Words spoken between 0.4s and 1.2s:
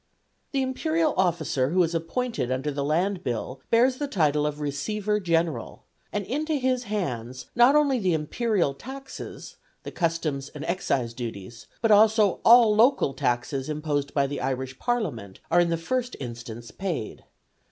The imperial